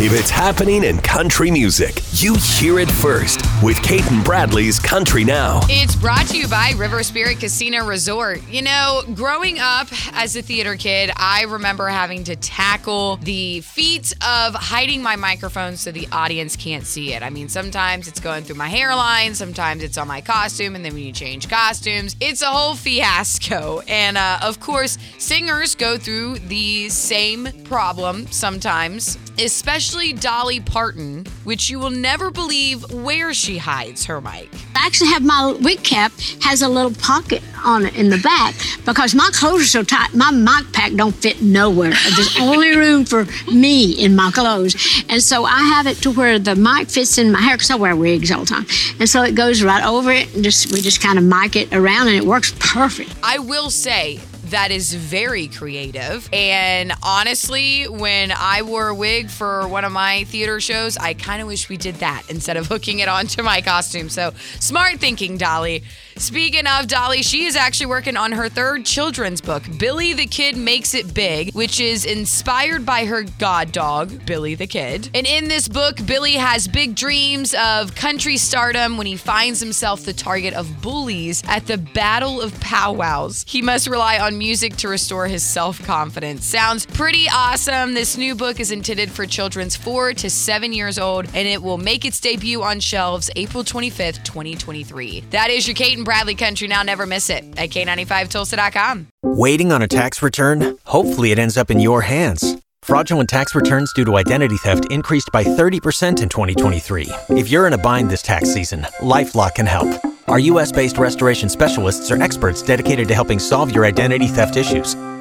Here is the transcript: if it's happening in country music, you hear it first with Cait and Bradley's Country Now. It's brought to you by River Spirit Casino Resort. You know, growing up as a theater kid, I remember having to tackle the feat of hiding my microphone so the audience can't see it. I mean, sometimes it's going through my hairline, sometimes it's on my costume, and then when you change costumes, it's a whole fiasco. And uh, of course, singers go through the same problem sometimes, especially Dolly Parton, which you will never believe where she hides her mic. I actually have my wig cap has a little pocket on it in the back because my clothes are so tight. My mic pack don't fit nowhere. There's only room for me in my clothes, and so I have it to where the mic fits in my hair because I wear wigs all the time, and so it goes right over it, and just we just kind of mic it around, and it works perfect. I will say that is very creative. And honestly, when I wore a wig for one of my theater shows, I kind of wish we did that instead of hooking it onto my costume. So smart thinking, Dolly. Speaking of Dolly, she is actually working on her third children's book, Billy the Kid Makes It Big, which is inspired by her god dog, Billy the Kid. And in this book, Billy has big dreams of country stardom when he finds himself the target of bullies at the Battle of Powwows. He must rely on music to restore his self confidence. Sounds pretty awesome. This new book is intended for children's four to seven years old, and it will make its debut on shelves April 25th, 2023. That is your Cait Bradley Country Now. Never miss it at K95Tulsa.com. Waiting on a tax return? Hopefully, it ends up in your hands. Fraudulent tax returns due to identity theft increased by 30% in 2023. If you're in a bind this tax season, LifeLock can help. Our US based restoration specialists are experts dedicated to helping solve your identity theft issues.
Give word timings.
if 0.00 0.12
it's 0.12 0.28
happening 0.28 0.82
in 0.82 0.98
country 0.98 1.52
music, 1.52 2.02
you 2.14 2.34
hear 2.34 2.80
it 2.80 2.90
first 2.90 3.40
with 3.62 3.80
Cait 3.80 4.04
and 4.10 4.24
Bradley's 4.24 4.80
Country 4.80 5.22
Now. 5.22 5.60
It's 5.68 5.94
brought 5.94 6.26
to 6.28 6.36
you 6.36 6.48
by 6.48 6.72
River 6.76 7.04
Spirit 7.04 7.38
Casino 7.38 7.86
Resort. 7.86 8.42
You 8.48 8.62
know, 8.62 9.02
growing 9.14 9.60
up 9.60 9.86
as 10.12 10.34
a 10.34 10.42
theater 10.42 10.74
kid, 10.74 11.12
I 11.16 11.42
remember 11.44 11.86
having 11.86 12.24
to 12.24 12.34
tackle 12.34 13.18
the 13.18 13.60
feat 13.60 14.12
of 14.14 14.54
hiding 14.54 15.00
my 15.00 15.14
microphone 15.14 15.76
so 15.76 15.92
the 15.92 16.08
audience 16.10 16.56
can't 16.56 16.84
see 16.84 17.14
it. 17.14 17.22
I 17.22 17.30
mean, 17.30 17.48
sometimes 17.48 18.08
it's 18.08 18.20
going 18.20 18.42
through 18.42 18.56
my 18.56 18.68
hairline, 18.68 19.36
sometimes 19.36 19.84
it's 19.84 19.96
on 19.96 20.08
my 20.08 20.20
costume, 20.20 20.74
and 20.74 20.84
then 20.84 20.94
when 20.94 21.04
you 21.04 21.12
change 21.12 21.48
costumes, 21.48 22.16
it's 22.20 22.42
a 22.42 22.46
whole 22.46 22.74
fiasco. 22.74 23.80
And 23.86 24.18
uh, 24.18 24.40
of 24.42 24.58
course, 24.58 24.98
singers 25.18 25.76
go 25.76 25.96
through 25.96 26.40
the 26.40 26.88
same 26.88 27.48
problem 27.62 28.26
sometimes, 28.26 29.18
especially 29.38 30.12
Dolly 30.12 30.60
Parton, 30.60 31.24
which 31.44 31.70
you 31.70 31.78
will 31.78 31.90
never 31.90 32.30
believe 32.30 32.90
where 32.92 33.34
she 33.34 33.58
hides 33.58 34.04
her 34.06 34.20
mic. 34.20 34.48
I 34.74 34.86
actually 34.86 35.10
have 35.10 35.22
my 35.22 35.52
wig 35.60 35.82
cap 35.82 36.12
has 36.42 36.62
a 36.62 36.68
little 36.68 36.92
pocket 36.92 37.42
on 37.64 37.86
it 37.86 37.96
in 37.96 38.10
the 38.10 38.18
back 38.18 38.54
because 38.84 39.14
my 39.14 39.30
clothes 39.32 39.62
are 39.62 39.66
so 39.66 39.82
tight. 39.82 40.14
My 40.14 40.30
mic 40.30 40.72
pack 40.72 40.92
don't 40.92 41.14
fit 41.14 41.42
nowhere. 41.42 41.92
There's 42.14 42.36
only 42.40 42.76
room 42.76 43.04
for 43.04 43.26
me 43.50 43.92
in 43.92 44.14
my 44.14 44.30
clothes, 44.30 44.74
and 45.08 45.22
so 45.22 45.44
I 45.44 45.62
have 45.62 45.86
it 45.86 45.96
to 45.98 46.10
where 46.10 46.38
the 46.38 46.54
mic 46.54 46.88
fits 46.88 47.18
in 47.18 47.32
my 47.32 47.40
hair 47.40 47.56
because 47.56 47.70
I 47.70 47.76
wear 47.76 47.96
wigs 47.96 48.30
all 48.30 48.40
the 48.40 48.46
time, 48.46 48.66
and 49.00 49.08
so 49.08 49.22
it 49.22 49.34
goes 49.34 49.62
right 49.62 49.84
over 49.84 50.12
it, 50.12 50.34
and 50.34 50.44
just 50.44 50.72
we 50.72 50.80
just 50.80 51.00
kind 51.00 51.18
of 51.18 51.24
mic 51.24 51.56
it 51.56 51.72
around, 51.72 52.08
and 52.08 52.16
it 52.16 52.24
works 52.24 52.54
perfect. 52.58 53.14
I 53.22 53.38
will 53.38 53.70
say 53.70 54.20
that 54.50 54.70
is 54.70 54.94
very 54.94 55.48
creative. 55.48 56.28
And 56.32 56.92
honestly, 57.02 57.84
when 57.84 58.32
I 58.32 58.62
wore 58.62 58.88
a 58.88 58.94
wig 58.94 59.30
for 59.30 59.66
one 59.68 59.84
of 59.84 59.92
my 59.92 60.24
theater 60.24 60.60
shows, 60.60 60.96
I 60.96 61.14
kind 61.14 61.40
of 61.40 61.48
wish 61.48 61.68
we 61.68 61.76
did 61.76 61.96
that 61.96 62.24
instead 62.28 62.56
of 62.56 62.66
hooking 62.66 62.98
it 62.98 63.08
onto 63.08 63.42
my 63.42 63.60
costume. 63.60 64.08
So 64.08 64.32
smart 64.60 65.00
thinking, 65.00 65.36
Dolly. 65.36 65.82
Speaking 66.16 66.66
of 66.68 66.86
Dolly, 66.86 67.22
she 67.22 67.44
is 67.44 67.56
actually 67.56 67.86
working 67.86 68.16
on 68.16 68.30
her 68.30 68.48
third 68.48 68.86
children's 68.86 69.40
book, 69.40 69.64
Billy 69.78 70.12
the 70.12 70.26
Kid 70.26 70.56
Makes 70.56 70.94
It 70.94 71.12
Big, 71.12 71.52
which 71.54 71.80
is 71.80 72.04
inspired 72.04 72.86
by 72.86 73.04
her 73.04 73.24
god 73.40 73.72
dog, 73.72 74.24
Billy 74.24 74.54
the 74.54 74.68
Kid. 74.68 75.10
And 75.12 75.26
in 75.26 75.48
this 75.48 75.66
book, 75.66 75.98
Billy 76.06 76.34
has 76.34 76.68
big 76.68 76.94
dreams 76.94 77.52
of 77.54 77.96
country 77.96 78.36
stardom 78.36 78.96
when 78.96 79.08
he 79.08 79.16
finds 79.16 79.58
himself 79.58 80.04
the 80.04 80.12
target 80.12 80.54
of 80.54 80.80
bullies 80.80 81.42
at 81.48 81.66
the 81.66 81.78
Battle 81.78 82.40
of 82.40 82.58
Powwows. 82.60 83.44
He 83.48 83.60
must 83.60 83.88
rely 83.88 84.18
on 84.20 84.38
music 84.38 84.76
to 84.76 84.88
restore 84.88 85.26
his 85.26 85.42
self 85.42 85.82
confidence. 85.84 86.44
Sounds 86.46 86.86
pretty 86.86 87.26
awesome. 87.32 87.92
This 87.94 88.16
new 88.16 88.36
book 88.36 88.60
is 88.60 88.70
intended 88.70 89.10
for 89.10 89.26
children's 89.26 89.74
four 89.74 90.14
to 90.14 90.30
seven 90.30 90.72
years 90.72 90.96
old, 90.96 91.26
and 91.34 91.48
it 91.48 91.60
will 91.60 91.78
make 91.78 92.04
its 92.04 92.20
debut 92.20 92.62
on 92.62 92.78
shelves 92.78 93.30
April 93.34 93.64
25th, 93.64 94.22
2023. 94.22 95.24
That 95.30 95.50
is 95.50 95.66
your 95.66 95.74
Cait 95.74 96.03
Bradley 96.04 96.34
Country 96.34 96.68
Now. 96.68 96.82
Never 96.82 97.06
miss 97.06 97.30
it 97.30 97.44
at 97.56 97.70
K95Tulsa.com. 97.70 99.08
Waiting 99.22 99.72
on 99.72 99.82
a 99.82 99.88
tax 99.88 100.22
return? 100.22 100.76
Hopefully, 100.84 101.32
it 101.32 101.38
ends 101.38 101.56
up 101.56 101.70
in 101.70 101.80
your 101.80 102.02
hands. 102.02 102.56
Fraudulent 102.82 103.30
tax 103.30 103.54
returns 103.54 103.92
due 103.94 104.04
to 104.04 104.16
identity 104.18 104.58
theft 104.58 104.84
increased 104.90 105.30
by 105.32 105.42
30% 105.42 106.22
in 106.22 106.28
2023. 106.28 107.08
If 107.30 107.48
you're 107.48 107.66
in 107.66 107.72
a 107.72 107.78
bind 107.78 108.10
this 108.10 108.20
tax 108.20 108.52
season, 108.52 108.82
LifeLock 109.00 109.54
can 109.54 109.64
help. 109.64 109.88
Our 110.28 110.38
US 110.38 110.70
based 110.70 110.98
restoration 110.98 111.48
specialists 111.48 112.10
are 112.10 112.22
experts 112.22 112.60
dedicated 112.60 113.08
to 113.08 113.14
helping 113.14 113.38
solve 113.38 113.74
your 113.74 113.86
identity 113.86 114.26
theft 114.26 114.56
issues. 114.56 114.96